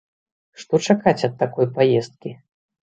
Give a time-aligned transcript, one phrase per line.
[0.61, 2.39] Што чакаць ад такой паездкі?